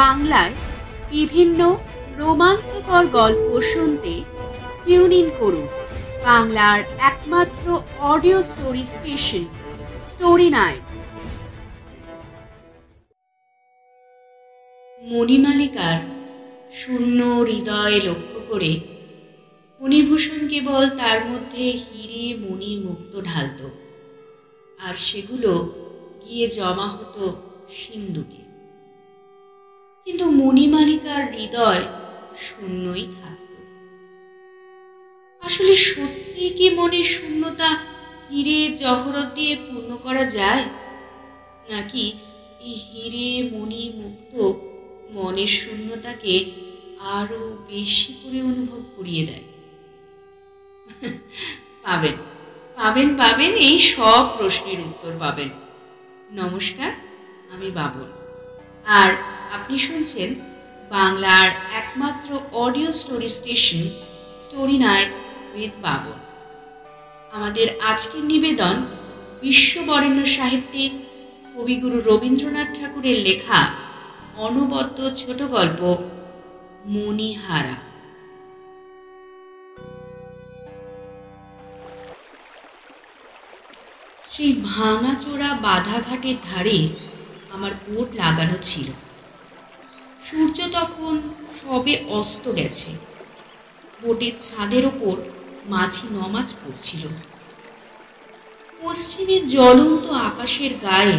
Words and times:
বাংলায় 0.00 0.54
বিভিন্ন 1.10 1.60
রোমাঞ্চকর 2.18 3.04
গল্প 3.18 3.48
শুনতে 3.72 4.14
টিউন 4.84 5.12
ইন 5.20 5.28
করুন। 5.40 5.66
বাংলার 6.24 6.78
একমাত্র 7.10 7.66
audio 8.12 8.38
story 8.42 8.84
station, 8.94 9.44
story 10.10 10.48
night 10.50 10.84
মণিমালিকার 15.02 15.98
শূন্য 16.80 17.18
হৃদয়ে 17.48 17.98
লক্ষ্য 18.08 18.38
করে 18.50 18.72
ফণিভূষণ 19.80 20.40
কেবল 20.48 20.84
তার 21.00 21.18
মধ্যে 21.30 21.64
হিরে 21.82 22.24
মণি 22.42 22.72
মুক্ত 22.84 23.12
ঢালত, 23.28 23.60
আর 24.80 24.94
সেগুলো 25.06 25.52
গিয়ে 26.22 26.46
জমা 26.56 26.88
হতো 26.96 27.24
সিন্ধুকে। 27.80 28.43
কিন্তু 30.06 30.30
মণিমালিকার 30.30 31.32
হৃদয় 31.32 31.84
শূন্যই 32.38 33.06
থাকত। 33.22 33.50
আসলে 35.42 35.74
সত্যি 35.74 36.50
কি 36.50 36.70
মনের 36.70 37.04
শূন্যতা 37.04 37.70
হিরে 38.30 38.76
জহরত 38.76 39.34
দিয়ে 39.34 39.56
পূর্ণ 39.56 39.96
করা 40.02 40.24
যায়? 40.24 40.64
নাকি 41.68 42.12
এই 42.60 42.72
হিরে 42.72 43.50
মণি 43.50 43.92
মুক্ত 43.94 44.34
মনের 45.10 45.46
শূন্যতাকে 45.46 46.44
আরও 47.00 47.56
বেশি 47.68 48.12
করে 48.22 48.42
অনুভব 48.42 48.82
করিয়ে 48.96 49.26
দেয়? 49.26 49.46
পাবেন 51.82 52.16
পাবেন 52.76 53.16
পাবেন, 53.16 53.52
এই 53.54 53.78
সব 53.78 54.36
প্রশ্নের 54.38 54.80
উত্তর 54.80 55.12
পাবেন। 55.18 55.48
নমস্কার, 56.32 56.92
আমি 57.54 57.70
বাবুল। 57.70 58.10
আর 58.84 59.33
আপনি 59.56 59.76
শুনছেন 59.78 60.30
বাংলার 60.90 61.48
একমাত্র 61.80 62.28
audio 62.64 62.90
story 62.92 63.28
station, 63.28 63.84
story 64.44 64.76
night 64.78 65.12
with 65.54 65.74
Babul 65.82 66.18
আমাদের 67.32 67.66
আজকের 67.80 68.24
নিবেদন 68.24 68.76
বিশ্ববরেণ্য 69.40 70.20
সাহিত্যিক 70.36 70.92
কবিগুরু 71.54 71.98
রবীন্দ্রনাথ 72.00 72.68
ঠাকুরের 72.78 73.16
লেখা 73.28 73.60
অনবদ্য 74.36 74.98
ছোট 75.20 75.40
গল্প, 75.56 75.80
মণিহারা। 76.86 77.76
সেই 84.30 84.52
ভাঙাচোরা 84.70 85.50
বাধাঘাটের 85.66 86.36
ধারে 86.48 86.78
আমার 87.50 87.72
বোট 87.84 88.08
লাগানো 88.14 88.56
ছিল। 88.62 88.88
সূর্য 90.26 90.58
তখন 90.72 91.14
সবে 91.58 91.94
অস্ত 92.18 92.44
গেছে। 92.52 92.90
বোটের 94.02 94.34
ছাদের 94.40 94.84
ওপর 94.86 95.16
মাঝি 95.68 96.06
নমাজ 96.12 96.48
পড়ছিল। 96.60 97.02
পশ্চিমে 98.82 99.38
জ্বলন্ত 99.54 100.04
আকাশের 100.30 100.72
গায়ে 100.86 101.16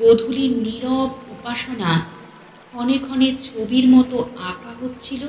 গধূলির 0.00 0.52
নীরব 0.56 1.10
উপাসনা 1.34 1.92
ক্ষণে 2.68 2.96
ক্ষণে 2.98 3.28
ছবির 3.40 3.86
মতো 3.88 4.16
আঁকা 4.50 4.72
হচ্ছিল 4.80 5.22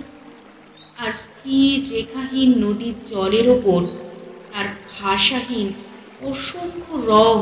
আর 0.98 1.12
স্থির 1.24 1.74
রেখাহীন 1.94 2.50
নদীর 2.64 2.96
জলের 3.12 3.48
ওপর 3.50 3.82
তার 4.52 4.68
ভাষাহীন 4.94 5.68
অসংখ্য 6.22 6.94
রং 7.12 7.36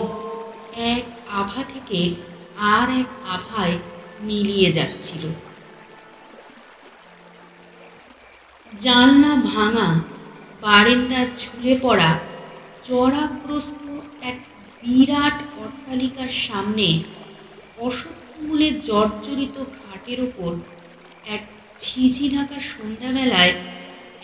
এক 0.94 1.04
আভা 1.32 1.62
থেকে 1.74 2.00
আর 2.76 2.88
এক 3.02 3.10
আভায় 3.36 3.76
মিলিয়ে 4.22 4.70
যাচ্ছিল। 4.74 5.24
জানলা 8.80 9.36
ভাঙা, 9.36 9.90
বারেন্দার 10.62 11.28
ঝুলে 11.38 11.80
পড়া, 11.82 12.20
চড়াগ্রস্ত 12.88 13.84
এক 14.22 14.38
বিরাট 14.84 15.38
অট্টালিকার 15.64 16.30
সামনে 16.30 17.04
অসত্যমূলে 17.78 18.72
জর্জরিত 18.72 19.58
ঘাটের 19.80 20.20
ওপর 20.22 20.52
এক 21.26 21.42
ছিঝি 21.78 22.30
ঢাকা 22.30 22.60
সন্ধ্যাবেলায় 22.60 23.54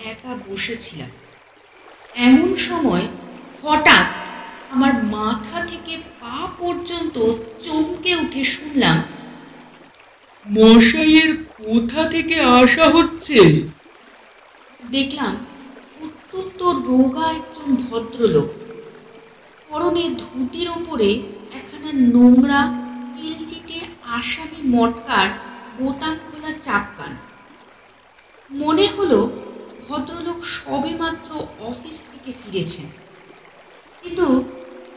একা 0.05 0.33
বসেছিলাম। 0.47 1.11
এমন 2.15 2.55
সময় 2.55 3.05
হঠাৎ 3.63 4.05
আমার 4.71 4.93
মাথা 5.03 5.65
থেকে 5.65 5.97
পা 6.21 6.47
পর্যন্ত 6.59 7.15
চমকে 7.63 8.15
উঠে 8.15 8.43
শুনলাম, 8.43 8.97
মশাইয়ের 10.45 11.31
কোথা 11.37 12.01
থেকে 12.09 12.41
আসা 12.41 12.85
হচ্ছে? 12.89 13.39
দেখলাম 14.91 15.33
অত্যন্ত 16.03 16.59
রোগা 16.87 17.25
একজন 17.31 17.69
ভদ্রলোক। 17.75 18.49
পরনে 19.69 20.09
ধুতির 20.17 20.67
ওপরে 20.69 21.09
একখানা 21.57 21.91
নোংরা 22.13 22.61
তিলচিটে 23.15 23.79
আসামি 24.17 24.59
মটকার 24.69 25.27
বোতাম 25.77 26.15
খোলা 26.25 26.51
চাপকান। 26.61 27.15
মনে 28.51 28.87
হলো 28.87 29.19
ভদ্রলোক 29.87 30.43
সবেমাত্র 30.43 31.29
অফিস 31.59 31.97
থেকে 32.11 32.31
ফিরেছেন। 32.39 32.87
কিন্তু 34.01 34.27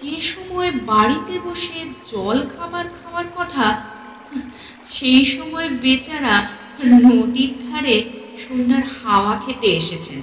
যে 0.03 0.21
সময় 0.21 0.71
বাড়িতে 0.71 1.35
বসে 1.45 1.79
জল 2.13 2.39
খাবার 2.47 2.85
খাওয়ার 2.89 3.27
কথা, 3.37 3.67
সেই 4.91 5.25
সময় 5.25 5.69
বেচারা 5.83 6.49
নদীর 7.05 7.53
ধারে 7.65 7.97
সন্ধ্যার 8.43 8.85
হাওয়া 8.99 9.35
খেতে 9.45 9.69
এসেছেন 9.81 10.21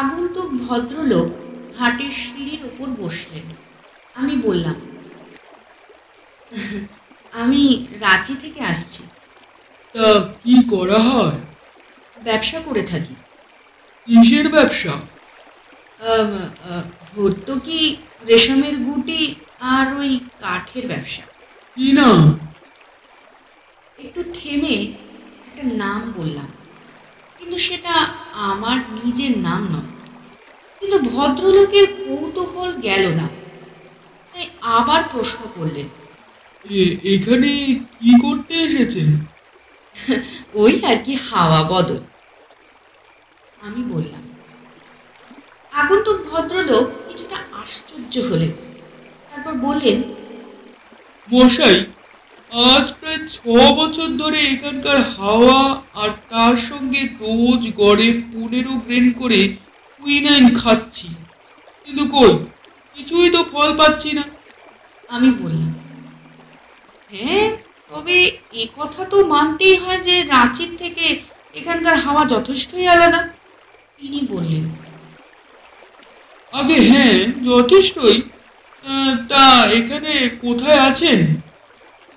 আগন্তুক 0.00 0.48
ভদ্রলোক 0.64 1.28
ঘাটের 1.76 2.12
সিঁড়ির 2.22 2.62
ওপর 2.68 2.88
বসলেন। 3.02 3.46
আমি 4.20 4.34
বললাম 4.46 4.76
আমি 7.42 7.62
রাঁচি 8.04 8.34
থেকে 8.42 8.60
আসছি। 8.72 9.02
তা 9.94 10.06
কি 10.42 10.54
করা 10.72 10.98
হয়? 11.08 11.38
ব্যবসা 12.26 12.58
করে 12.66 12.82
থাকি। 12.92 13.14
কিসের 14.08 14.46
ব্যবসা? 14.54 14.94
হর্তুকি 17.10 17.80
রেশমের 18.30 18.76
গুটি 18.86 19.20
আর 19.74 19.86
ওই 20.00 20.10
কাঠের 20.42 20.84
ব্যবসা। 20.92 21.24
কি 21.76 21.86
নাম 22.00 22.20
একটু 23.98 24.20
থেমে 24.36 24.76
একটা 25.46 25.64
নাম 25.82 26.00
বললাম 26.18 26.48
কিন্তু 27.38 27.56
সেটা 27.66 27.94
আমার 28.64 29.04
নিজের 29.04 29.38
নাম 29.38 29.62
নয়। 29.62 29.90
কিন্তু 30.80 30.98
ভদ্রলোকের 30.98 31.86
কৌতূহল 31.86 32.72
গেল 32.72 33.14
না। 33.14 33.28
তাই 34.34 34.50
আবার 34.62 35.02
প্রশ্ন 35.12 35.46
করলেন। 35.54 35.88
এখানে 37.04 37.48
কি 38.00 38.20
করতে 38.22 38.54
এসেছেন? 38.54 39.08
ওই 40.54 40.84
আর 40.84 40.96
কি 41.04 41.14
হাওয়া 41.14 41.62
বদল। 41.62 42.00
আমি 43.62 43.82
বললাম 43.94 44.22
আগন্তুক 45.72 46.16
ভদ্রলোক 46.30 46.86
কিছুটা 47.08 47.36
আশ্চর্য 47.52 48.32
হলেন। 48.32 48.52
তারপর 49.30 49.52
বললেন 49.52 50.02
মশাই 51.32 51.84
আজ 52.54 52.86
প্রায় 53.00 53.20
ছ 53.34 53.36
বছর 53.78 54.08
ধরে 54.22 54.38
এখানকার 54.54 54.98
হাওয়া 55.16 55.58
আর 55.94 56.10
তার 56.30 56.54
সঙ্গে 56.68 57.00
রোজ 57.20 57.62
গড়ে 57.80 58.08
পনেরো 58.32 58.72
গ্রেন 58.84 59.06
করে 59.12 59.40
কুইনাইন 60.00 60.44
খাচ্ছি। 60.54 61.08
কিন্তু 61.84 62.04
কই? 62.14 62.32
কিছুই 62.96 63.28
তো 63.30 63.40
ফল 63.52 63.70
পাচ্ছি 63.76 64.10
না। 64.12 64.24
আমি 65.08 65.30
বললাম 65.42 65.70
হ্যাঁ 67.12 67.46
তবে 67.90 68.16
এ 68.52 68.64
কথা 68.76 69.02
তো 69.04 69.16
মানতেই 69.24 69.76
হয় 69.76 70.00
যে 70.08 70.14
রাঁচির 70.24 70.70
থেকে 70.78 71.06
এখানকার 71.54 71.96
হাওয়া 71.96 72.22
যথেষ্টই 72.24 72.86
আলাদা। 72.88 73.20
তিনি 73.98 74.20
বললেন 74.32 74.64
আগে 76.52 76.76
হ্যাঁ 76.90 77.16
যথেষ্টই। 77.44 78.18
তা 79.28 79.44
এখানে 79.78 80.12
কোথায় 80.42 80.80
আছেন? 80.80 81.18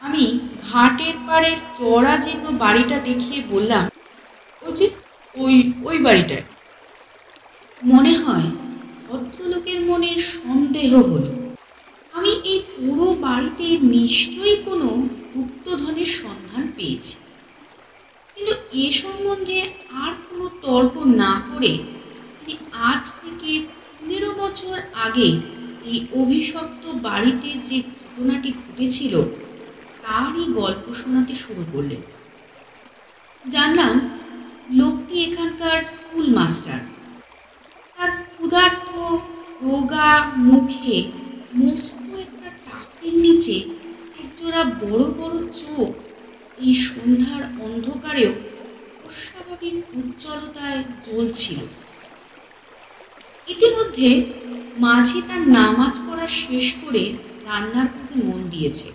আমি 0.08 0.40
ঘাটের 0.72 1.14
পাড়ের 1.28 1.58
চড়া 1.78 2.18
জীর্ণ 2.18 2.58
বাড়িটা 2.58 3.00
দেখিয়ে 3.00 3.44
বললাম, 3.50 3.90
ওই 4.62 4.74
যে, 4.74 4.90
ওই 5.36 5.74
ওই 5.84 5.98
বাড়িটায়। 5.98 6.44
মনে 7.84 8.14
হয় 8.18 8.48
ভদ্রলোকের 9.08 9.82
মনে 9.82 10.18
সন্দেহ 10.18 10.96
হলো। 10.96 11.56
আমি 12.14 12.30
এই 12.30 12.60
পুরো 12.60 13.14
বাড়িতে 13.14 13.78
নিশ্চয়ই 13.82 14.58
কোনো 14.66 14.86
গুপ্তধনের 15.34 16.06
সন্ধান 16.06 16.72
পেয়েছি। 16.76 17.16
কিন্তু 18.36 18.54
এ 18.74 18.92
সম্বন্ধে 18.92 19.62
আর 19.92 20.12
কোনো 20.30 20.50
তর্ক 20.62 20.98
না 20.98 21.42
করে 21.50 21.78
তিনি 22.40 22.58
আজ 22.72 23.14
থেকে 23.14 23.60
পনেরো 24.00 24.30
বছর 24.32 24.76
আগে 25.06 25.30
এই 25.86 26.08
অভিশপ্ত 26.16 26.88
বাড়িতে 26.88 27.50
যে 27.70 27.82
ঘটনাটি 27.82 28.52
ঘটেছিল 28.52 29.14
তারই 30.08 30.46
গল্প 30.54 30.94
শোনাতে 30.94 31.36
শুরু 31.36 31.64
করলেন। 31.74 32.02
জানলাম 33.46 33.94
লোকটি 34.72 35.24
এখানকার 35.24 35.80
স্কুল 35.84 36.26
মাস্টার। 36.36 36.80
তার 37.96 38.10
ক্ষুধার্থ 38.10 38.90
রোগা 39.62 40.32
মুখে 40.38 41.04
মস্ত 41.56 41.94
একটা 42.20 42.50
টাকের 42.66 43.14
নিচে 43.14 43.56
একজোড়া 44.20 44.64
বড় 44.64 45.04
বড় 45.20 45.36
চোখ 45.52 45.94
এই 46.62 46.74
সন্ধ্যার 46.74 47.44
অন্ধকারেও 47.62 48.32
অস্বাভাবিক 49.06 49.76
উজ্জ্বলতায় 49.94 50.84
জ্বলছিল। 51.06 51.60
ইতিমধ্যে 53.48 54.10
মাঝি 54.80 55.22
তার 55.28 55.40
নামাজ 55.40 55.94
পড়া 56.08 56.28
শেষ 56.28 56.74
করে 56.86 57.14
রান্নার 57.46 57.88
কাজে 57.88 58.16
মন 58.26 58.50
দিয়েছে। 58.50 58.90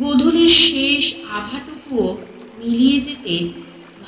গোধূলির 0.00 0.48
শেষ 0.48 1.14
আভাটুকুও 1.30 2.16
মিলিয়ে 2.58 3.00
যেতে 3.00 3.36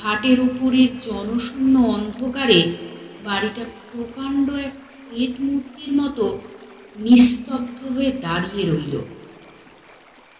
ঘাটের 0.03 0.39
ওপরের 0.39 0.89
জনশূন্য 0.99 1.77
অন্ধকারে 1.79 2.59
বাড়িটা 3.23 3.63
প্রকাণ্ড 3.91 4.49
এক 4.67 4.73
পেট 5.09 5.33
মূর্তির 5.39 5.91
মতো 5.93 6.25
নিস্তব্ধ 6.97 7.79
হয়ে 7.95 8.11
দাঁড়িয়ে 8.11 8.63
রইল। 8.71 8.95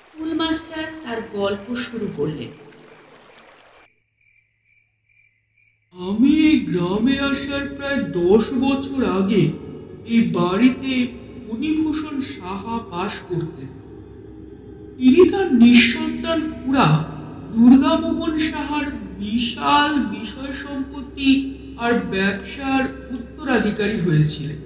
স্কুলমাস্টার 0.01 0.85
তার 1.03 1.19
গল্প 1.33 1.75
শুরু 1.75 2.07
করলেন। 2.17 2.51
আমি 5.95 6.31
এই 6.49 6.57
গ্রামে 6.59 7.19
আসার 7.19 7.63
প্রায় 7.75 8.01
দশ 8.11 8.43
বছর 8.53 8.99
আগে 9.19 9.43
এই 10.05 10.21
বাড়িতে 10.31 10.93
ফণিভূষণ 11.45 12.15
সাহা 12.33 12.75
বাস 12.91 13.13
করতেন। 13.29 13.74
তিনি 14.99 15.21
তার 15.29 15.47
নিঃসন্তান 15.53 16.39
পুরা 16.51 16.87
দুর্গামোহন 17.53 18.33
সাহার 18.37 18.85
বিশাল 19.19 19.91
বিষয় 20.15 20.53
সম্পত্তি 20.63 21.29
আর 21.77 21.93
ব্যবসার 22.11 22.83
উত্তরাধিকারী 23.11 23.97
হয়েছিলেন। 23.99 24.59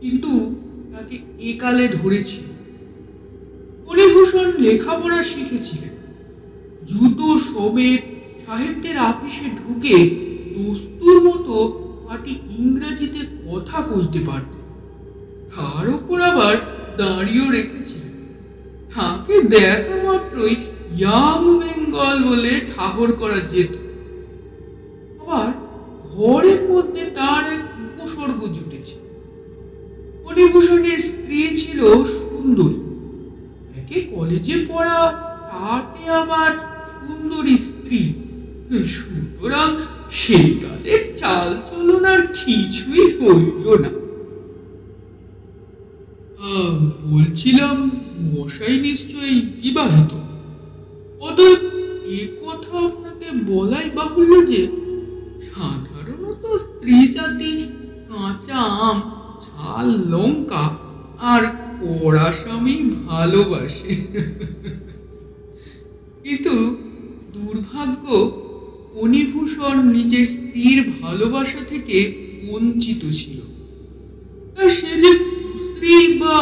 কিন্তু 0.00 0.32
তাকে 0.92 1.16
একালে 1.50 1.88
ধরেছিল 1.88 2.46
ফণিভূষণ 3.86 4.46
লেখাপড়া 4.58 5.20
শিখেছিলেন। 5.22 5.94
জুতো 6.86 7.28
সমেত 7.38 8.02
সাহেবদের 8.46 8.96
আপিসে 9.10 9.46
ঢুকে 9.60 9.96
দস্তুর 10.54 11.16
মতো 11.28 11.54
পাটি 12.06 12.32
ইংরেজিতে 12.58 13.20
কথা 13.46 13.78
কইতে 13.82 14.20
পারতেন। 14.26 14.64
তার 15.54 15.86
উপর 15.88 16.20
আবার 16.20 16.54
দাঁড়িয়েও 16.96 17.50
রেখেছিলেন। 17.50 18.05
তাকে 18.96 19.42
দেখা 19.42 19.96
মাত্রই 20.06 20.56
ইয়াং 20.98 21.58
বেঙ্গল 21.60 22.16
বলে 22.28 22.60
ঠাহর 22.76 23.12
করা 23.12 23.40
যেত। 23.40 23.72
আবার 25.20 25.48
ঘরের 26.12 26.60
মধ্যে 26.70 27.02
তার 27.14 27.44
এক 27.54 27.62
উপসর্গ 27.86 28.40
জুটেছে। 28.46 28.96
ফণিভূষণের 30.24 30.98
স্ত্রী 30.98 31.56
ছিল 31.56 31.80
সুন্দরী। 32.04 32.80
একে 33.80 34.00
কলেজে 34.00 34.56
পড়া, 34.68 35.00
তাতে 35.50 36.10
আবার 36.10 36.52
সুন্দরী 36.92 37.56
স্ত্রী। 37.56 38.14
সুতরাং 38.84 39.78
সেই 40.10 40.58
কালের 40.62 41.16
চাল 41.16 41.48
চলন 41.70 42.04
আর 42.04 42.22
কিছুই 42.26 43.04
হইল 43.18 43.66
না। 43.84 43.90
বলছিলাম 47.10 47.90
মশাই 48.20 48.80
নিশ্চয়ই 48.80 49.40
বিবাহিত। 49.40 50.12
অতএব 51.20 51.60
এ 52.04 52.26
কথা 52.42 52.78
আপনাকে 52.78 53.26
বলাই 53.46 53.90
বাহুল্য 53.94 54.46
যে, 54.46 54.66
সাধারণত 55.50 56.44
স্ত্রী 56.56 57.08
জাতি 57.08 57.52
কাঁচা 58.08 58.62
আম, 58.88 58.98
ঝাল 59.42 59.86
লঙ্কা 59.86 60.64
আর 61.18 61.42
কড়া 61.80 62.32
স্বামী 62.32 62.90
ভালোবাসে। 63.06 63.94
কিন্তু 66.22 66.76
দুর্ভাগ্য 67.32 68.06
ফণিভূষণ 68.94 69.76
নিজের 69.82 70.26
স্ত্রীর 70.26 70.78
ভালোবাসা 71.02 71.60
থেকে 71.66 71.98
বঞ্চিত 72.46 73.02
ছিল। 73.14 73.38
সে 74.68 75.00
যে 75.00 75.12
স্ত্রী 75.66 76.18
বা 76.18 76.36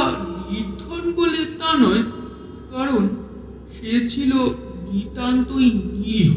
বলে 1.17 1.45
তা 1.61 1.71
নয়, 1.79 2.03
কারণ 2.71 3.09
সে 3.75 4.09
ছিল 4.09 4.33
নিতান্তই 4.93 5.71
নিরীহ। 5.73 6.35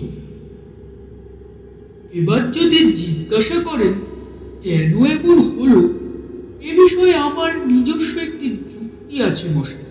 এবার 2.14 2.52
যদি 2.52 2.92
জিজ্ঞাসা 2.94 3.60
করেন, 3.60 3.94
কেন 4.64 5.06
এমন 5.06 5.38
হলো? 5.56 5.82
এ 6.62 6.72
বিষয়ে 6.82 7.14
আমার 7.14 7.52
নিজস্ব 7.68 8.20
একটি 8.20 8.50
যুক্তি 8.50 9.22
আছে 9.22 9.46
মশাই। 9.56 9.86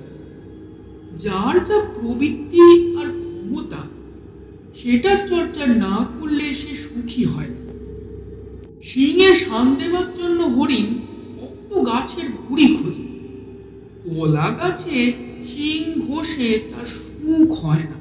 যার 1.18 1.64
যা 1.68 1.78
প্রবৃত্তি 1.94 2.60
আর 3.00 3.06
ক্ষমতা, 3.20 3.82
সেটার 4.76 5.18
চর্চা 5.26 5.66
না 5.66 6.08
করলে 6.20 6.54
সে 6.54 6.74
সুখী 6.74 7.24
হয়। 7.24 7.52
শিঙে 8.82 9.36
শান 9.36 9.66
দেওয়ার 9.74 10.08
জন্য 10.14 10.42
হরিণ 10.56 10.86
শক্ত 11.26 11.70
গাছের 11.88 12.28
গুড়ি 12.48 12.66
খোঁজে। 12.76 13.15
কলা 14.06 14.50
গাছে 14.50 15.12
শিং 15.48 16.00
ঘষে 16.00 16.58
তার 16.58 16.86
সুখ 16.86 17.64
হয় 17.64 17.78
না। 17.78 17.98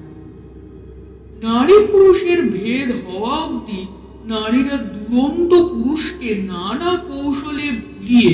নারী 1.44 1.88
পুরুষের 1.92 2.50
ভেদ 2.50 2.92
হওয়া 3.06 3.38
অবধি 3.40 3.88
নারীরা 4.26 4.78
দুরন্ত 4.78 5.52
পুরুষকে 5.54 6.36
নানা 6.36 6.92
কৌশলে 7.08 7.72
ভুলিয়ে 7.72 8.32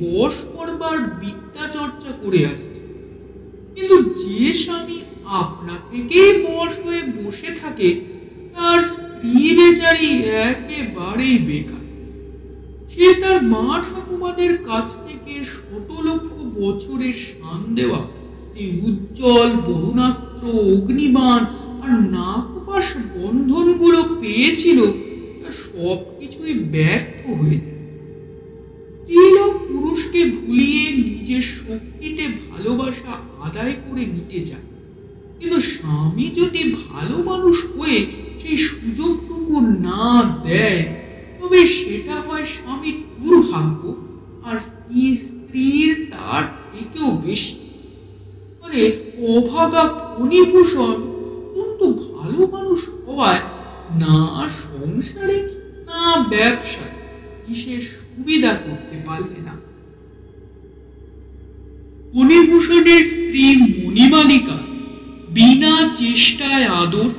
বশ 0.00 0.34
করবার 0.56 0.98
বিদ্যা 0.98 1.66
চর্চা 1.72 2.10
করে 2.22 2.46
আসছে। 2.46 2.80
কিন্তু 3.74 3.96
যে 4.22 4.52
স্বামী 4.52 5.00
আপনা 5.24 5.74
থেকেই 5.90 6.32
বশ 6.46 6.72
হয়ে 6.84 7.02
বসে 7.02 7.50
থাকে, 7.62 8.00
তার 8.54 8.82
স্ত্রী 8.82 9.54
বেচারি 9.56 10.22
একেবারেই 10.22 11.38
বেকার। 11.38 11.84
সে 12.92 13.14
তার 13.14 13.42
মা 13.42 13.82
ঠাকুমাদের 13.86 14.58
কাছ 14.58 14.96
থেকে 15.06 15.44
শত 15.44 15.88
লক্ষ 16.06 16.37
বছরের 16.60 17.16
শান 17.26 17.60
দেওয়া। 17.74 18.00
যে 18.54 18.64
উজ্জ্বল 18.82 19.48
বরুণাস্ত্র 19.66 20.42
অগ্নিবাণ 20.74 21.40
আর 21.82 21.92
নাকপাশ 22.16 22.86
বন্ধনগুলো 23.14 24.00
পেয়েছিল, 24.20 24.78
তা 25.40 25.50
সব 25.66 25.98
কিছুই 26.18 26.54
ব্যর্থ 26.72 27.22
হয়ে 27.40 27.58
যায়। 27.64 27.78
পুরুষকে 29.68 30.20
ভুলিয়ে 30.38 30.84
নিজের 31.08 31.44
শক্তিতে 31.58 32.24
ভালোবাসা 32.48 33.12
আদায় 33.46 33.74
করে 33.84 34.02
নিতে 34.06 34.38
চায়। 34.46 34.66
কিন্তু 35.38 35.58
স্বামী 35.60 36.26
যদি 36.40 36.62
ভালো 36.84 37.16
মানুষ 37.22 37.56
হয়ে 37.76 37.98
সেই 38.40 38.56
সুযোগটুকু 38.56 39.54
না 39.60 40.06
দেয়, 40.46 40.82
তবে 41.38 41.60
সেটা 41.66 42.16
হয় 42.26 42.46
স্বামীর 42.56 42.96
দুর্ভাগ্য 43.22 43.82
আর 44.44 44.56
স্ত্রী 44.60 45.04
স্ত্রীর 45.48 46.06
তার 46.10 46.44
থেকেও 46.72 47.10
বেশি। 47.10 47.56
ফলে 48.60 48.82
অভাগা 49.34 49.84
ফণিভূষণ 49.88 50.96
অত্যন্ত 51.60 51.80
ভালো 52.12 52.40
মানুষ 52.46 52.80
হওয়ায় 53.06 53.42
না 54.00 54.48
সংসারে 54.62 55.38
না 55.86 56.02
ব্যবসায় 56.30 56.94
সুবিধা 57.80 58.52
করতে 58.54 58.96
না। 59.46 59.54
ফণিভূষণের 62.12 63.04
স্ত্রী 63.04 63.46
মণিমালিকা 63.56 64.58
বিনা 65.28 65.74
চেষ্টায় 65.94 66.66
আদর, 66.82 67.10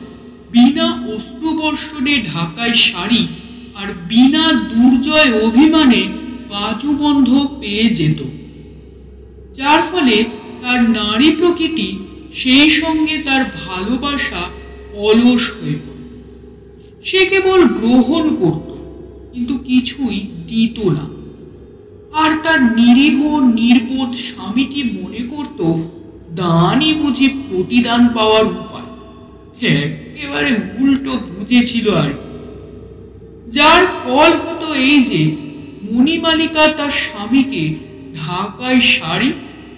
বিনা 0.52 0.88
অস্ত্রবর্ষণে 1.16 2.16
ঢাকায় 2.34 2.74
শাড়ি 2.74 3.28
আর 3.76 3.88
বিনা 4.08 4.46
দুর্জয় 4.52 5.30
অভিমানে 5.42 6.04
বাজুবন্ধ 6.50 7.30
পেয়ে 7.60 7.90
যেত। 7.90 8.20
যার 9.56 9.82
ফলে 9.92 10.24
তার 10.62 10.90
নারী 10.90 11.30
প্রকৃতি 11.32 11.98
সেই 12.34 12.70
সঙ্গে 12.70 13.18
তার 13.18 13.44
ভালোবাসা 13.66 14.44
অলস 14.94 15.52
হয়ে 15.52 15.76
পড়ে। 15.76 16.06
সে 17.04 17.26
কেবল 17.26 17.60
গ্রহণ 17.66 18.36
করত, 18.36 18.70
কিন্তু 19.34 19.58
কিছুই 19.58 20.20
দিত 20.48 20.80
না। 20.80 21.06
আর 22.14 22.32
তার 22.44 22.60
নিরীহ, 22.62 23.18
নির্বোধ 23.40 24.14
স্বামীটি 24.14 24.84
মনে 24.84 25.22
করত, 25.36 25.60
দানই 26.36 26.94
বুঝি 26.94 27.28
প্রতিদান 27.50 28.08
পাওয়ার 28.08 28.46
উপায়। 28.46 28.90
একেবারে 29.78 30.52
উল্টো 30.80 31.12
বুঝেছিল 31.12 31.94
আর 31.94 32.12
যার 33.52 33.82
ফল 34.04 34.32
হতো 34.46 34.74
এই 34.74 35.00
যে 35.04 35.22
মণিমালিকা 35.84 36.64
তার 36.68 36.94
স্বামীকে 37.04 37.64
ঢাকায় 38.16 38.82
শাড়ি 38.94 39.32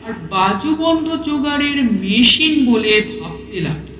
আর 0.05 0.13
বাজুবন্ধ 0.29 1.07
জোগাড়ের 1.23 1.83
মেশিন 1.83 2.53
বলে 2.65 2.93
ভাবতে 3.11 3.57
লাগল। 3.61 3.91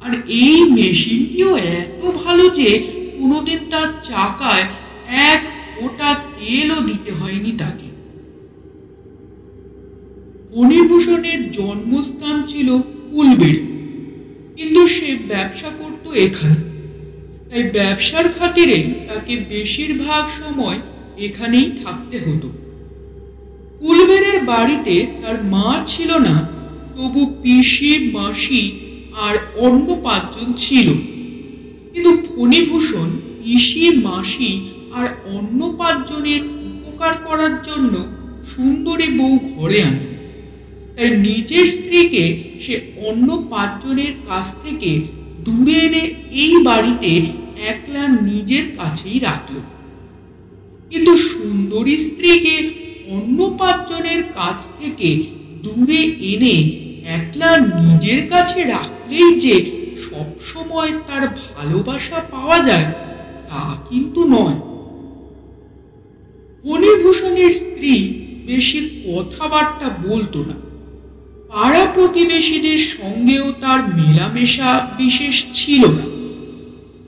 আর 0.00 0.12
এই 0.42 0.56
মেশিনটিও 0.70 1.56
এত 1.56 2.02
ভালো 2.24 2.44
যে 2.48 2.68
কোনোদিন 3.18 3.60
তার 3.70 3.88
চাকায় 4.02 4.66
এক 5.30 5.40
ওটা 5.80 6.10
তেলও 6.36 6.80
দিতে 6.80 7.10
হয়নি 7.12 7.52
তাকে। 7.52 7.88
ফণিভূষণের 10.50 11.40
জন্মস্থান 11.50 12.36
ছিল 12.46 12.68
ফুলবেড়ি 13.06 13.62
কিন্তু 14.56 14.82
সে 14.86 15.08
ব্যবসা 15.28 15.70
করত 15.78 16.04
এখানে। 16.16 16.58
তাই 17.50 17.62
ব্যবসার 17.70 18.26
খাতিরে 18.32 18.78
তাকে 19.08 19.34
বেশিরভাগ 19.48 20.24
সময় 20.40 20.78
এখানেই 21.18 21.70
থাকতে 21.84 22.18
হতো। 22.18 22.48
ফুলবেড়ের 23.80 24.44
বাড়িতে 24.44 25.06
তার 25.22 25.44
মা 25.44 25.82
ছিল 25.86 26.18
না, 26.18 26.48
তবু 26.96 27.34
পিসি, 27.42 28.10
মাসি 28.12 28.72
আর 29.12 29.34
অন্য 29.56 29.96
পাঁচজন 30.02 30.52
ছিল। 30.52 30.88
কিন্তু 31.92 32.22
ফণিভূষণ, 32.26 33.10
পিসি, 33.44 33.90
মাসি 33.90 34.68
আর 34.92 35.08
অন্য 35.24 35.74
পাঁচজনের 35.78 36.40
উপকার 36.44 37.14
করার 37.14 37.62
জন্য 37.62 38.06
সুন্দরী 38.46 39.18
বউ 39.18 39.38
ঘরে 39.38 39.82
আনে। 39.82 40.14
তাই 40.96 41.16
নিজের 41.16 41.66
স্ত্রীকে 41.66 42.44
সে 42.60 42.80
অন্য 43.06 43.46
পাঁচজনের 43.50 44.12
কাছ 44.28 44.56
থেকে 44.62 45.00
দূরে 45.44 45.72
এনে 45.72 46.14
এই 46.32 46.62
বাড়িতে 46.64 47.26
একলা 47.68 48.08
নিজের 48.08 48.62
কাছেই 48.76 49.18
রাখল। 49.18 49.54
কিন্তু 50.94 51.16
সুন্দরী 51.16 51.96
স্ত্রীকে 51.98 52.70
অন্য 53.10 53.54
পাঁচজনের 53.58 54.22
কাছ 54.22 54.70
থেকে 54.80 55.24
দূরে 55.62 56.02
এনে 56.32 56.56
একলা 57.06 57.56
নিজের 57.58 58.28
কাছে 58.28 58.64
রাখলেই 58.64 59.40
যে 59.40 59.54
সবসময় 60.00 60.92
তার 61.06 61.28
ভালোবাসা 61.28 62.20
পাওয়া 62.30 62.58
যায়, 62.62 62.84
তা 63.48 63.76
কিন্তু 63.90 64.20
নয়। 64.24 64.58
ফণিভূষণের 66.64 67.52
স্ত্রী 67.52 67.94
বেশি 68.46 68.80
কথাবার্তা 69.06 69.88
বলতো 70.08 70.38
না। 70.44 70.56
পাড়া 71.48 71.86
প্রতিবেশীদের 71.94 72.78
সঙ্গেও 72.78 73.52
তার 73.60 73.80
মেলামেশা 73.88 74.90
বিশেষ 74.98 75.46
ছিল 75.52 75.82
না। 75.86 76.06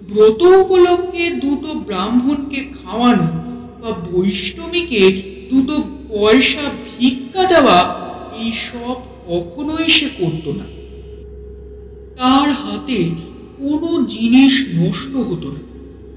ব্রত 0.08 0.42
উপলক্ষে 0.42 1.30
দুটো 1.30 1.74
ব্রাহ্মণকে 1.74 2.60
খাওয়ানো 2.78 3.45
বা 3.80 3.90
বৈষ্ণবীকে 4.08 5.02
দুটো 5.50 5.76
পয়সা 6.10 6.64
ভিক্ষা 6.88 7.42
দেওয়া 7.52 7.78
এইসব 8.44 8.96
কখনোই 9.28 9.88
সে 9.88 10.08
করতো 10.18 10.50
না। 10.52 10.66
তার 12.16 12.48
হাতে 12.62 12.98
কোনো 13.58 13.90
জিনিস 14.14 14.54
নষ্ট 14.78 15.12
হতো 15.28 15.48
না, 15.50 15.62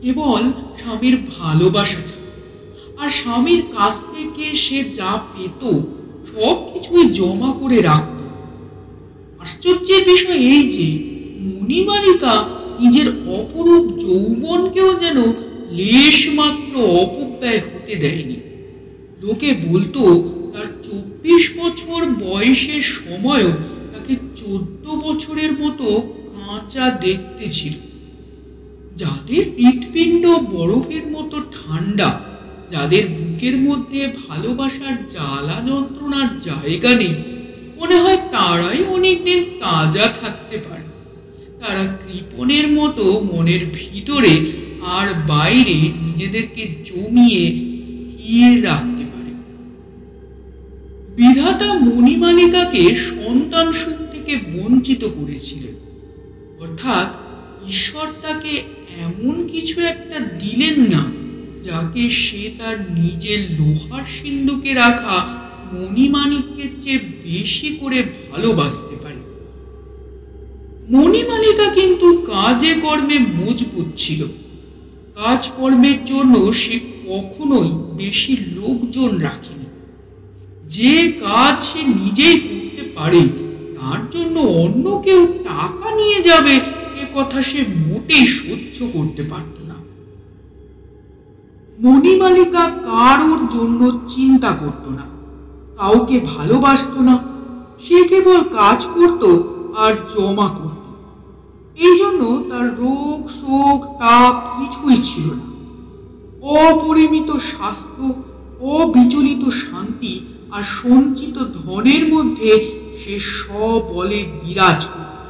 কেবল 0.02 0.44
স্বামীর 0.80 1.16
ভালোবাসা 1.36 2.02
ছাড়া 2.10 2.30
আর 3.02 3.10
স্বামীর 3.10 3.62
কাছ 3.76 3.94
থেকে 4.14 4.46
সে 4.56 4.80
যা 4.98 5.12
পেত, 5.32 5.62
সব 6.32 6.56
কিছুই 6.70 7.06
জমা 7.10 7.50
করে 7.62 7.78
রাখত। 7.82 8.20
আশ্চর্যের 9.42 10.02
বিষয় 10.06 10.40
এই 10.54 10.64
যে, 10.76 10.88
মণিমালিকা 11.44 12.34
নিজের 12.80 13.08
অপরূপ 13.38 13.86
যৌবনকেও 14.04 14.90
যেন 15.04 15.18
লেশ 15.72 16.30
মাত্র 16.30 16.74
অপব্যয় 16.76 17.60
হতে 17.60 17.96
দেয়নি। 17.96 18.38
লোকে 19.22 19.54
বলতো, 19.68 20.02
তার 20.54 20.68
চব্বিশ 20.84 21.44
বছর 21.58 22.06
বয়সের 22.06 22.82
সময়ও 22.82 23.52
তাকে 23.94 24.16
চোদ্দ 24.36 24.86
বছরের 25.06 25.52
মতো 25.52 25.88
কাঁচা 26.36 26.90
দেখতে 26.90 27.48
ছিল। 27.48 27.74
যাদের 28.96 29.44
হৃৎপিণ্ড 29.58 30.24
বরফের 30.26 31.06
মতো 31.08 31.38
ঠান্ডা, 31.58 32.22
যাদের 32.70 33.08
বুকের 33.08 33.58
মধ্যে 33.58 34.08
ভালোবাসার 34.28 35.08
জ্বালা 35.08 35.58
যন্ত্রণার 35.68 36.40
জায়গা 36.40 36.96
নেই, 36.96 37.16
মনে 37.80 37.98
হয় 38.00 38.18
তারাই 38.32 38.84
অনেকদিন 38.88 39.44
তাজা 39.60 40.08
থাকতে 40.22 40.58
পারে। 40.58 40.86
তারা 41.60 41.98
কৃপণের 42.02 42.68
মতো 42.68 43.22
মনের 43.34 43.64
ভিতরে 43.74 44.34
আর 44.82 45.08
বাইরে 45.28 45.92
নিজেদেরকে 46.06 46.68
জমিয়ে 46.86 47.44
স্থির 47.84 48.64
রাখতে 48.64 49.04
পারে। 49.04 49.32
বিধাতা 51.16 51.74
মণিমালিকাকে 51.74 52.96
সন্তান 52.96 53.72
সুখ 53.72 53.98
থেকে 54.12 54.36
বঞ্চিত 54.36 55.04
করেছিলেন। 55.04 55.74
অর্থাৎ 56.60 57.08
ঈশ্বর 57.70 58.08
তাকে 58.22 58.64
এমন 59.00 59.48
কিছু 59.48 59.82
একটা 59.82 60.20
দিলেন 60.20 60.82
না, 60.82 61.12
যাকে 61.64 62.10
সে 62.10 62.52
তার 62.58 62.92
নিজের 62.92 63.40
লোহার 63.60 64.04
সিন্ধুকে 64.04 64.74
রাখা 64.74 65.40
মণিমাণিক্যের 65.74 66.70
চেয়ে 66.82 67.00
বেশি 67.00 67.78
করে 67.82 68.04
ভালোবাসতে 68.04 68.96
পারে। 69.04 69.16
মণিমালিকা 70.90 71.74
কিন্তু 71.74 72.18
কাজে 72.18 72.74
কর্মে 72.74 73.20
মজবুত 73.20 73.86
ছিল। 73.98 74.28
কাজকর্মের 75.20 76.00
জন্য 76.06 76.34
সে 76.54 76.76
কখনোই 77.08 77.70
বেশি 77.98 78.34
লোকজন 78.58 79.12
রাখেনি। 79.18 79.68
যে 80.76 80.96
কাজ 81.26 81.56
সে 81.62 81.82
নিজেই 82.02 82.38
করতে 82.40 82.84
পারে, 82.96 83.22
তার 83.78 84.02
জন্য 84.12 84.36
অন্য 84.64 84.86
কেউ 85.06 85.22
টাকা 85.44 85.88
নিয়ে 85.92 86.20
যাবে, 86.24 86.56
এ 87.02 87.06
কথা 87.16 87.40
সে 87.42 87.60
মোটেই 87.88 88.26
সহ্য 88.38 88.78
করতে 88.94 89.24
পারত 89.24 89.56
না। 89.68 89.78
মণিমালিকা 91.80 92.64
কারোর 92.90 93.42
জন্য 93.56 93.82
চিন্তা 94.08 94.52
করত 94.52 94.86
না, 95.00 95.06
কাউকে 95.78 96.16
ভালোবাসত 96.34 96.94
না, 97.00 97.16
সে 97.84 97.98
কেবল 98.10 98.40
কাজ 98.60 98.80
করত 98.96 99.24
আর 99.78 99.94
জমা 100.14 100.48
করত। 100.60 100.79
এই 101.80 101.96
জন্য 101.98 102.22
তার 102.50 102.68
রোগ, 102.84 103.20
শোক, 103.42 103.80
তাপ 104.02 104.36
কিছুই 104.58 104.98
ছিল 105.04 105.28
না। 105.40 105.48
অপরিমিত 106.66 107.30
স্বাস্থ্য, 107.52 108.04
অবিচলিত 108.78 109.44
শান্তি 109.64 110.14
আর 110.52 110.64
সঞ্চিত 110.80 111.36
ধনের 111.60 112.04
মধ্যে 112.14 112.52
সে 113.00 113.14
সবলে 113.38 114.20
বিরাজ 114.42 114.82
করত। 114.86 115.26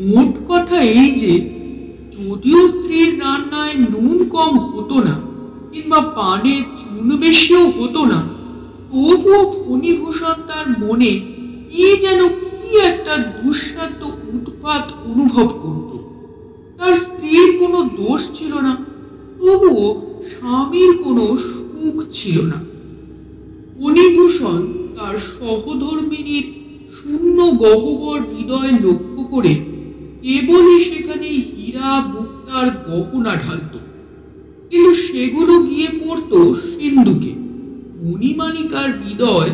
মোট 0.00 0.32
কথা 0.48 0.78
এই 0.82 1.10
যে, 1.22 1.32
যদিও 2.16 2.60
স্ত্রীর 2.68 3.10
রান্নায় 3.20 3.76
নুন 3.92 4.18
কম 4.34 4.52
হতো 4.70 4.96
না, 5.00 5.14
কিংবা 5.72 6.00
পানে 6.18 6.54
চুন 6.80 7.06
বেশিও 7.16 7.64
হতো 7.78 8.00
না, 8.04 8.20
তবুও 8.90 9.42
ফণিভূষণ 9.54 10.36
তার 10.46 10.66
মনে 10.82 11.12
কি 11.70 11.86
যেন 12.04 12.20
কি 12.66 12.76
একটা 12.76 13.16
দুঃসাধ্য 13.16 14.12
উৎপাত 14.32 14.92
অনুভব 15.06 15.48
করত। 15.62 15.90
তার 16.78 16.94
স্ত্রীর 16.94 17.58
কোনো 17.58 17.82
দোষ 17.82 18.30
ছিল 18.34 18.54
না, 18.54 18.76
তবুও 19.38 19.86
স্বামীর 20.30 21.02
কোনো 21.04 21.36
সুখ 21.36 22.04
ছিল 22.12 22.46
না। 22.46 22.58
তার 24.96 25.16
সহধর্মিনীর 25.18 26.46
শূন্য 26.96 27.38
গহ্বর 27.46 28.20
হৃদয় 28.20 28.72
লক্ষ্য 28.72 29.24
করে 29.24 29.54
কেবলই 30.22 30.84
সেখানে 30.84 31.26
হীরা 31.26 32.00
মুক্তার 32.06 32.66
গহনা 32.86 33.36
ঢালত। 33.36 33.74
কিন্তু 34.70 34.94
সেগুলো 34.94 35.62
গিয়ে 35.62 35.88
পড়ত 36.00 36.52
সিন্ধুকে। 36.52 37.32
মণিমালিকার 38.02 38.88
হৃদয় 39.02 39.50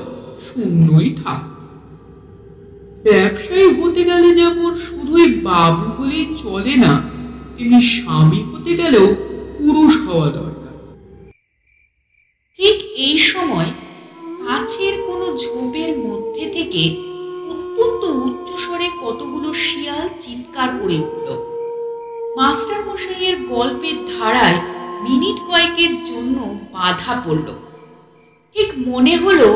শূন্যই 0.47 1.11
থাকত। 1.25 1.52
ব্যবসায়ী 3.07 3.69
হতে 3.79 4.03
গেলে 4.11 4.29
যেমন 4.41 4.71
শুধুই 4.87 5.29
বাবু 5.47 5.87
বলেই 5.99 6.27
চলে 6.43 6.75
না, 6.85 6.93
তেমনি 7.55 7.81
স্বামী 7.93 8.41
হতে 8.51 8.73
গেলেও 8.81 9.07
পুরুষ 9.59 9.93
হওয়া 10.07 10.29
দরকার। 10.39 10.75
ঠিক 12.59 12.77
এই 13.07 13.17
সময় 13.31 13.71
কাছের 14.45 14.95
কোনো 15.07 15.27
ঝোপের 15.43 15.91
মধ্যে 16.07 16.45
থেকে 16.57 16.83
অত্যন্ত 17.53 18.03
উচ্চস্বরে 18.27 18.89
কতগুলো 19.03 19.49
শিয়াল 19.65 20.07
চিৎকার 20.23 20.69
করে 20.81 20.97
উঠল। 21.07 21.29
মাস্টার 22.37 22.81
মশাইয়ের 22.89 23.37
গল্পের 23.53 23.97
ধারায় 24.13 24.59
মিনিট 25.05 25.39
কয়েকের 25.49 25.93
জন্য 26.09 26.37
বাধা 26.75 27.15
পড়ল। 27.25 27.49
ঠিক 28.57 28.69
মনে 28.89 29.15
হলো 29.25 29.49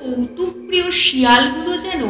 কৌতুকপ্রিয় 0.00 0.88
শিয়ালগুলো 1.02 1.72
যেন 1.86 2.02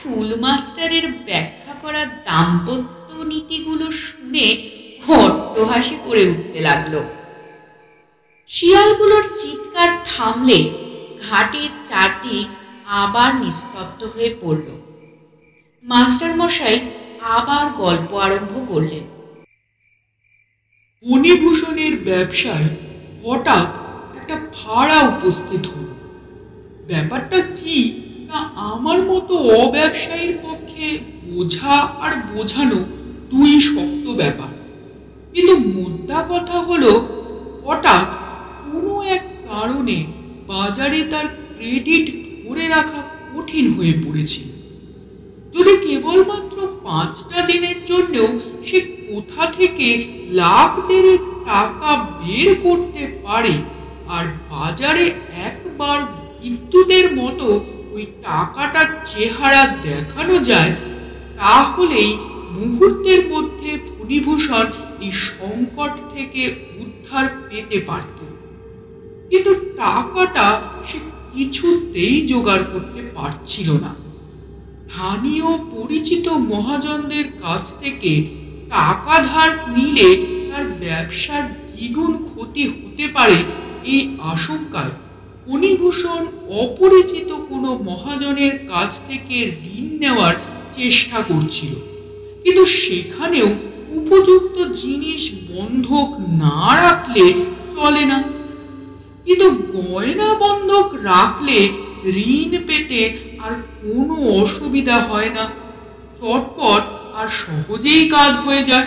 স্কুল 0.00 0.34
মাস্টারের 0.36 1.12
ব্যাখ্যা 1.12 1.74
করা 1.82 2.04
দাম্পত্য 2.04 3.14
নীতিগুলো 3.14 3.90
শুনে 3.90 4.46
হট্টহাসি 5.06 5.96
করে 6.04 6.28
উঠতে 6.28 6.60
লাগল। 6.60 7.02
শিয়ালগুলোর 8.46 9.22
চিৎকার 9.22 9.88
থামলে 10.04 10.70
ঘাটের 11.28 11.68
চারদিক 11.88 12.48
আবার 12.86 13.34
নিস্তব্ধ 13.34 14.04
হয়ে 14.04 14.34
পড়ল। 14.40 14.68
মাস্টার 15.84 16.36
মশাই 16.36 16.80
আবার 17.20 17.66
গল্প 17.72 18.14
আরম্ভ 18.14 18.54
করলেন। 18.68 19.04
ফণিভূষণের 21.04 21.96
ব্যবসায় 22.04 22.68
হঠাৎ 23.24 23.68
একটা 24.16 24.36
ভাড়া 24.36 24.98
উপস্থিত 25.00 25.66
হল। 25.66 25.88
ব্যাপারটা 26.86 27.40
কি? 27.40 28.06
তা 28.30 28.40
আমার 28.72 28.98
মতো 29.10 29.34
অব্যবসায়ীর 29.60 30.36
পক্ষে 30.46 30.86
বোঝা 31.26 31.74
আর 32.04 32.12
বোঝানো 32.30 32.78
দুই 33.30 33.52
শক্ত 33.68 34.06
ব্যাপার। 34.20 34.52
কিন্তু 35.32 35.54
মুদ্রা 35.74 36.20
কথা 36.32 36.56
হলো, 36.68 36.92
হঠাৎ 37.64 38.08
কোনো 38.64 38.94
এক 39.16 39.24
কারণে 39.50 39.98
বাজারে 40.52 41.00
তার 41.12 41.26
ক্রেডিট 41.56 42.06
ধরে 42.44 42.64
রাখা 42.68 43.00
কঠিন 43.32 43.64
হয়ে 43.76 43.94
পড়েছিল। 44.04 44.48
যদি 45.54 45.72
কেবলমাত্র 45.84 46.56
পাঁচটা 46.84 47.38
দিনের 47.50 47.78
জন্যও 47.90 48.28
সে 48.66 48.78
কোথা 49.08 49.42
থেকে 49.58 49.88
লাখ 50.40 50.70
দেড়েক 50.88 51.22
টাকা 51.48 51.90
বের 52.20 52.48
করতে 52.64 53.02
পারে, 53.24 53.54
আর 54.16 54.24
বাজারে 54.52 55.04
একবার 55.48 55.98
বিদ্যুতের 56.40 57.06
মতো 57.20 57.46
ওই 57.92 58.06
টাকাটার 58.22 58.88
চেহারা 59.06 59.62
দেখানো 59.82 60.36
যায়, 60.44 60.72
তাহলেই 61.38 62.10
মুহূর্তের 62.50 63.20
মধ্যে 63.28 63.70
ফণিভূষণ 63.88 64.66
এই 65.00 65.12
সংকট 65.28 65.92
থেকে 66.14 66.42
উদ্ধার 66.78 67.26
পেতে 67.48 67.78
পারত। 67.80 68.18
কিন্তু 69.30 69.54
টাকাটা 69.54 70.46
সে 70.86 70.98
কিছুতেই 71.34 72.26
জোগাড় 72.26 72.64
করতে 72.64 73.00
পারছিল 73.14 73.68
না। 73.72 73.92
স্থানীয় 74.92 75.48
পরিচিত 75.70 76.28
মহাজনদের 76.28 77.26
কাছ 77.42 77.64
থেকে 77.80 78.12
টাকা 78.68 79.16
ধার 79.22 79.50
নিলে 79.68 80.08
তার 80.50 80.64
ব্যবসার 80.80 81.44
দ্বিগুণ 81.68 82.12
ক্ষতি 82.24 82.64
হতে 82.68 83.08
পারে 83.08 83.38
এই 83.84 84.00
আশঙ্কায় 84.18 84.94
ফণিভূষণ 85.46 86.26
অপরিচিত 86.48 87.32
কোনো 87.32 87.78
মহাজনের 87.78 88.58
কাছ 88.58 89.00
থেকে 89.08 89.52
ঋণ 89.78 89.98
নেওয়ার 89.98 90.34
চেষ্টা 90.76 91.22
করছিল। 91.22 91.74
কিন্তু 92.44 92.66
সেখানেও 92.66 93.46
উপযুক্ত 93.88 94.72
জিনিস 94.72 95.32
বন্ধক 95.50 96.20
না 96.20 96.82
রাখলে 96.82 97.32
চলে 97.76 98.04
না। 98.04 98.22
কিন্তু 99.24 99.50
গয়না 99.50 100.34
বন্ধক 100.34 100.94
রাখলে 100.94 101.68
ঋণ 102.06 102.50
পেতে 102.66 103.18
আর 103.38 103.52
কোনো 103.52 104.14
অসুবিধা 104.14 104.98
হয় 104.98 105.30
না। 105.30 105.44
চটপট 106.20 106.82
আর 107.14 107.28
সহজেই 107.28 108.08
কাজ 108.08 108.32
হয়ে 108.32 108.64
যায়। 108.64 108.86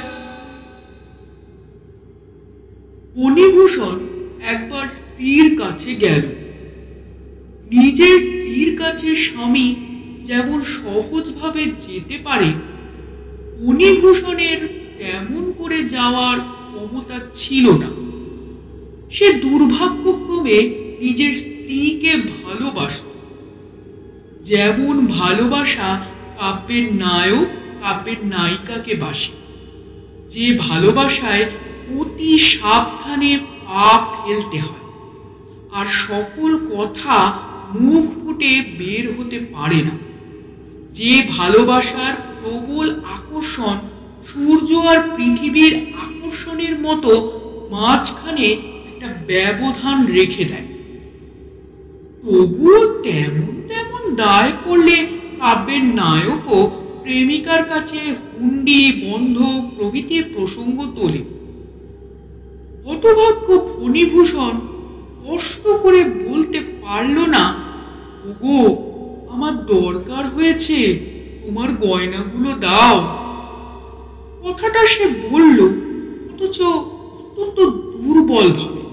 ফণিভূষণ 3.16 4.08
একবার 4.44 4.88
স্ত্রীর 4.88 5.60
কাছে 5.60 5.96
গেল। 5.96 6.43
নিজের 7.74 8.20
স্ত্রীর 8.20 8.78
কাছে 8.78 9.16
স্বামী 9.16 9.76
যেমন 10.24 10.62
সহজভাবে 10.62 11.66
যেতে 11.66 12.18
পারে 12.24 12.50
ফণিভূষণের 13.60 14.58
তেমন 14.98 15.54
করে 15.58 15.84
যাওয়ার 15.84 16.40
ক্ষমতা 16.40 17.20
ছিল 17.34 17.70
না। 17.70 17.90
সে 19.12 19.34
দুর্ভাগ্যক্রমে 19.34 20.58
নিজের 21.02 21.34
স্ত্রীকে 21.36 22.18
ভালোবাসত। 22.18 23.04
যেমন 24.44 25.06
ভালোবাসা 25.06 26.06
কাব্যের 26.40 26.96
নায়ক, 26.96 27.48
কাব্যের 27.84 28.26
নায়িকাকে 28.26 28.96
বাসে। 28.96 29.32
যে 30.30 30.58
ভালোবাসায় 30.60 31.46
অতি 32.00 32.40
সাবধানে 32.40 33.40
পা 33.66 34.18
ফেলতে 34.26 34.60
হয়। 34.60 34.84
আর 35.72 35.86
সকল 35.86 36.52
কথা 36.76 37.40
মুখ 37.74 38.24
ফুটে 38.24 38.62
বের 38.78 39.20
হতে 39.20 39.40
পারে 39.40 39.82
না। 39.82 39.98
যে 40.94 41.28
ভালোবাসার 41.38 42.14
প্রবল 42.42 43.00
আকর্ষণ 43.00 43.78
সূর্য 44.26 44.76
আর 44.76 45.16
পৃথিবীর 45.16 45.74
আকর্ষণের 45.76 46.80
মতো 46.80 47.32
মাঝখানে 47.72 48.48
একটা 48.86 49.08
ব্যবধান 49.28 50.06
রেখে 50.06 50.46
দেয়। 50.46 50.68
তবুও 52.24 53.02
তেমন 53.04 53.62
তেমন 53.68 54.16
দায় 54.16 54.52
করলে 54.66 55.06
কাব্যের 55.40 55.84
নায়কও 55.84 56.70
প্রেমিকার 57.04 57.64
কাছে 57.64 57.98
হুন্ডি, 57.98 59.10
বন্ধ 59.10 59.38
প্রভৃতি 59.78 60.24
প্রসঙ্গ 60.24 60.86
তোলে। 60.96 61.24
হতভাগ্য 62.86 63.70
ফণিভূষণ 63.76 64.60
কষ্ট 65.28 65.68
করে 65.68 66.04
বলতে 66.04 66.60
পারল 66.60 67.26
না 67.26 67.63
ওগো, 68.30 68.60
আমার 69.30 69.54
দরকার 69.66 70.28
হয়েছে, 70.28 70.80
তোমার 71.44 71.70
গয়নাগুলো 71.72 72.50
দাও। 72.60 72.96
কথাটা 74.44 74.86
সে 74.86 75.06
বলল, 75.32 75.60
অথচ 76.30 76.62
অত্যন্ত 76.62 77.58
দুর্বল 77.94 78.48
ভাবে। 78.52 78.84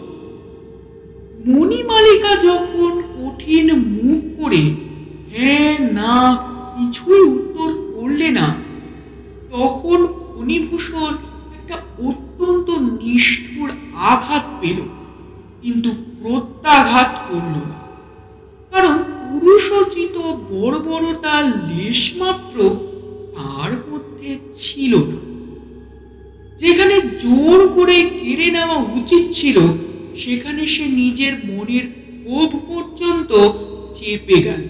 মণিমালিকা 1.46 2.32
যখন 2.36 2.92
কঠিন 3.18 3.66
মুখ 3.74 4.20
করে 4.40 4.62
ছিল, 29.40 29.58
সেখানে 30.22 30.62
সে 30.74 30.84
নিজের 31.00 31.34
মনের 31.50 31.86
ক্ষোভ 32.22 32.50
পর্যন্ত 32.70 33.30
চেপে 33.96 34.38
গেল। 34.46 34.62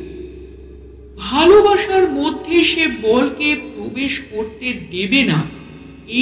ভালোবাসার 1.26 2.04
মধ্যে 2.18 2.56
সে 2.72 2.84
বলকে 3.08 3.48
প্রবেশ 3.72 4.12
করতে 4.32 4.66
দেবে 4.94 5.20
না, 5.30 5.38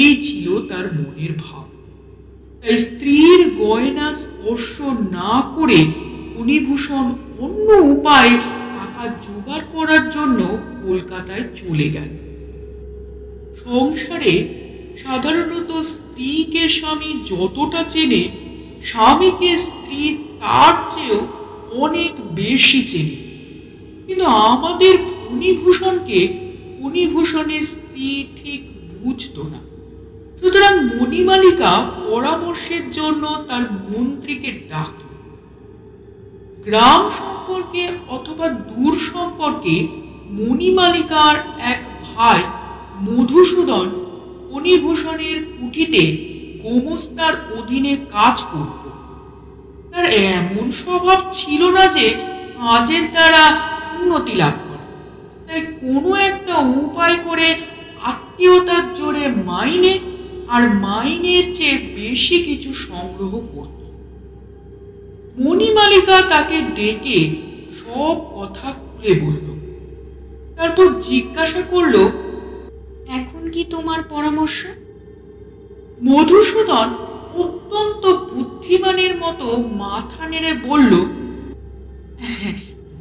এই 0.00 0.12
ছিল 0.26 0.46
তার 0.70 0.86
মনের 0.98 1.32
ভাব। 1.44 1.66
তাই 2.60 2.76
স্ত্রীর 2.84 3.40
গয়না 3.62 4.08
স্পর্শ 4.22 4.72
না 5.18 5.32
করে 5.56 5.80
ফণিভূষণ 6.32 7.06
অন্য 7.44 7.68
উপায়ে 7.94 8.34
টাকা 8.74 9.04
জোগাড় 9.24 9.66
করার 9.74 10.04
জন্য 10.10 10.40
কলকাতায় 10.84 11.46
চলে 11.60 11.88
গেল। 11.96 12.10
সংসারে 13.64 14.32
সাধারণত 15.02 15.70
স্ত্রীকে 15.82 16.68
স্বামী 16.68 17.10
যতটা 17.24 17.84
চেনে, 17.84 18.28
স্বামীকে 18.84 19.58
স্ত্রী 19.58 20.16
তার 20.40 20.74
চেয়েও 20.90 21.26
অনেক 21.70 22.12
বেশি 22.34 22.82
চেনে। 22.82 23.16
কিন্তু 24.06 24.24
আমাদের 24.24 24.94
ফণিভূষণকে 25.08 26.28
ফণিভূষণের 26.78 27.64
স্ত্রী 27.64 28.24
ঠিক 28.36 28.60
বুঝতো 29.02 29.42
না। 29.42 29.60
সুতরাং 30.40 30.74
মণিমালিকা 30.88 31.72
পরামর্শের 32.10 32.90
জন্য 32.90 33.22
তার 33.48 33.64
মন্ত্রীকে 33.88 34.50
ডাকল 34.70 35.08
গ্রাম 36.64 37.02
সম্পর্কে 37.10 37.88
অথবা 38.08 38.48
দূর 38.48 38.94
সম্পর্কে 39.12 39.74
মণিমালিকার 40.30 41.36
এক 41.60 41.80
ভাই 42.04 42.40
মধুসূদন 43.02 44.07
ফণিভূষণের 44.50 45.44
কুঠিতে 45.44 46.02
গোমস্তার 46.62 47.34
অধীনে 47.58 47.96
কাজ 47.96 48.42
করত। 48.42 48.82
তার 49.90 50.04
এমন 50.04 50.70
স্বভাব 50.70 51.18
ছিল 51.32 51.70
না 51.70 51.86
যে 51.86 52.06
কাজের 52.58 53.10
দ্বারা 53.12 53.44
উন্নতি 54.00 54.34
লাভ 54.34 54.54
করে। 54.68 54.84
তাই 55.46 55.60
কোনো 55.60 56.14
একটা 56.14 56.54
উপায় 56.58 57.16
করে 57.24 57.54
আত্মীয়তার 58.02 58.94
জোরে 58.94 59.28
মাইনে 59.28 59.98
আর 60.48 60.68
মাইনের 60.68 61.54
চেয়ে 61.54 61.78
বেশি 61.94 62.42
কিছু 62.42 62.74
সংগ্রহ 62.74 63.40
করত। 63.54 63.78
মণিমালিকা 65.40 66.22
তাকে 66.22 66.60
ডেকে 66.74 67.30
সব 67.80 68.16
কথা 68.36 68.72
খুলে 68.72 69.20
বলল। 69.20 69.46
তারপর 70.56 71.00
জিজ্ঞাসা 71.00 71.62
করল 71.70 71.94
কি 73.52 73.62
তোমার 73.64 74.00
পরামর্শ? 74.02 74.58
মধুসূদন 76.04 76.88
অত্যন্ত 77.42 78.02
বুদ্ধিমানের 78.30 79.12
মতো 79.16 79.46
মাথা 79.82 80.22
নেড়ে 80.28 80.52
বলল, 80.68 80.92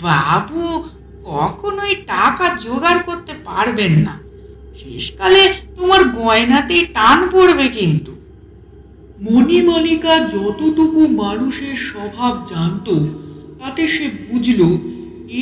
বাবু, 0.01 0.63
কখনোই 1.25 1.93
টাকা 1.95 2.45
জোগাড় 2.63 3.01
করতে 3.03 3.33
পারবেন 3.45 3.93
না। 4.07 4.15
শেষকালে 4.79 5.41
তোমার 5.77 6.01
গয়নাতেই 6.19 6.83
টান 6.85 7.19
পড়বে 7.31 7.67
কিন্তু। 7.69 8.11
মণিমালিকা 9.21 10.13
যতটুকু 10.35 11.01
মানুষের 11.23 11.75
স্বভাব 11.89 12.33
জানত, 12.51 12.87
তাতে 13.59 13.83
সে 13.87 14.05
বুঝল, 14.27 14.61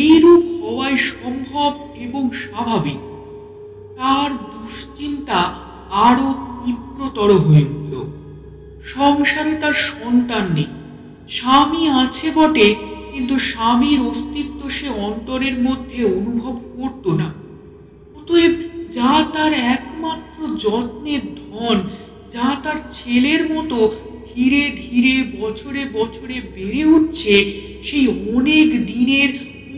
এইরূপ 0.04 0.44
হওয়াই 0.60 0.96
সম্ভব 1.12 1.72
এবং 2.06 2.24
স্বাভাবিক। 2.44 3.02
তার 3.98 4.30
দুশ্চিন্তা 4.54 5.40
আরও 6.08 6.28
তীব্রতর 6.62 7.30
হয়ে 7.32 7.66
উঠল। 7.66 7.94
সংসারে 8.84 9.54
তার 9.56 9.74
সন্তান 9.74 10.46
নেই। 10.54 10.70
স্বামী 11.30 11.84
আছে 12.04 12.32
বটে, 12.32 12.76
কিন্তু 13.14 13.40
স্বামীর 13.40 14.00
অস্তিত্ব 14.02 14.70
সে 14.70 14.88
অন্তরের 14.90 15.60
মধ্যে 15.60 16.06
অনুভব 16.18 16.56
করত 16.78 17.08
না। 17.08 17.30
অতএব 18.16 18.54
যা 18.92 19.14
তার 19.34 19.54
একমাত্র 19.54 20.40
যত্নের 20.58 21.24
ধন, 21.40 21.78
যা 22.32 22.48
তার 22.64 22.78
ছেলের 22.92 23.42
মতো 23.54 23.78
ধীরে 24.30 24.64
ধীরে 24.84 25.16
বছরে 25.42 25.82
বছরে 25.94 26.42
বেড়ে 26.56 26.84
উঠছে, 26.86 27.34
সেই 27.84 28.06
অনেক 28.08 28.68
দিনের 28.86 29.30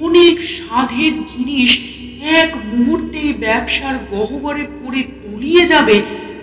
অনেক 0.02 0.36
সাধের 0.42 1.14
জিনিস 1.24 1.72
এক 2.40 2.52
মুহূর্তেই 2.66 3.34
ব্যবসার 3.34 3.96
গহ্বরে 4.12 4.64
পড়ে 4.80 5.04
তলিয়ে 5.04 5.68
যাবে 5.68 6.02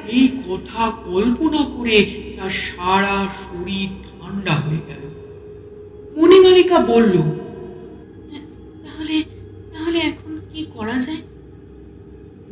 এই 0.09 0.29
কথা 0.49 0.83
কল্পনা 1.05 1.63
করে 1.77 1.99
তার 2.37 2.51
সারা 2.51 3.17
শরীর 3.45 3.89
ঠান্ডা 4.11 4.55
হয়ে 4.55 4.83
গেল। 4.89 5.03
মণিমালিকা 6.17 6.79
বলল 6.79 7.15
তাহলে 8.85 9.17
তাহলে 9.73 9.99
এখন 9.99 10.33
কি 10.53 10.67
করা 10.75 10.99
যায়? 10.99 11.23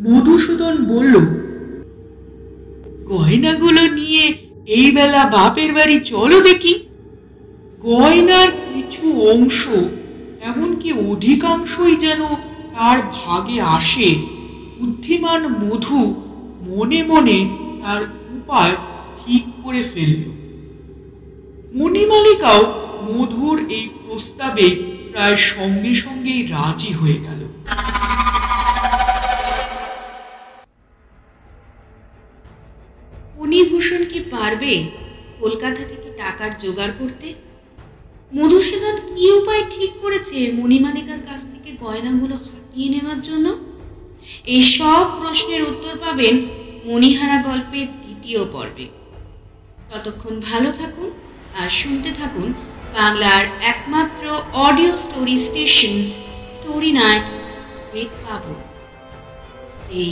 মধুসূদন 0.00 0.74
বলল 0.84 1.14
গয়নাগুলো 3.08 3.82
নিয়ে 3.92 4.24
এই 4.66 4.90
বেলা 4.90 5.22
বাপের 5.26 5.70
বাড়ি 5.74 6.00
চলো 6.04 6.40
দেখি। 6.40 6.74
গয়নার 7.82 8.50
কিছু 8.68 9.04
অংশ 9.30 9.60
এমনকি 10.50 10.90
অধিকাংশই 11.12 11.94
যেন 11.96 12.22
তার 12.74 12.98
ভাগে 13.18 13.58
আসে। 13.78 14.08
বুদ্ধিমান 14.78 15.42
মধু 15.62 16.00
মনে 16.68 17.00
মনে 17.02 17.38
তার 17.82 18.02
উপায় 18.38 18.74
ঠিক 19.20 19.44
করে 19.62 19.82
ফেলল। 19.92 20.24
মণিমালিকাও 21.78 22.62
মধুর 23.08 23.56
এই 23.78 23.86
প্রস্তাবে 24.02 24.66
প্রায় 25.12 25.36
সঙ্গে 25.52 25.92
সঙ্গেই 26.04 26.40
রাজি 26.46 26.90
হয়ে 26.92 27.18
গেল। 27.26 27.40
ফণিভূষণ 33.36 34.02
কি 34.04 34.20
পারবে 34.30 34.72
কলকাতা 35.40 35.82
থেকে 35.90 36.08
টাকার 36.18 36.50
জোগাড় 36.58 36.94
করতে? 36.98 37.28
মধুসূদন 38.36 38.96
কি 39.08 39.24
উপায় 39.30 39.64
ঠিক 39.70 39.92
করেছে 40.02 40.36
মণিমালিকার 40.52 41.20
কাছ 41.28 41.40
থেকে 41.52 41.70
গয়নাগুলো 41.84 42.36
হাতিয়ে 42.36 42.88
নেওয়ার 42.88 43.20
জন্য? 43.20 43.46
এই 44.46 44.62
সব 44.76 45.04
প্রশ্নের 45.18 45.62
উত্তর 45.62 45.94
পাবেন 46.04 46.34
মণিহারা 46.84 47.36
গল্পের 47.42 47.86
দ্বিতীয় 48.02 48.40
পর্বে। 48.52 48.86
ততক্ষণ 49.90 50.34
ভালো 50.40 50.68
থাকুন 50.72 51.08
আর 51.60 51.68
শুনতে 51.80 52.10
থাকুন 52.12 52.48
বাংলার 52.94 53.44
একমাত্র 53.72 54.24
audio 54.66 54.92
story 54.96 55.36
station, 55.36 55.94
story 56.54 56.90
nights 56.92 57.34
with 57.94 58.12
Babu. 58.26 58.54
Stay 59.70 60.06